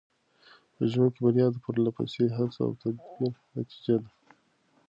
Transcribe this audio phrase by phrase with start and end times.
[0.75, 4.09] په ژوند کې بریا د پرله پسې هڅو او تدبیر نتیجه ده.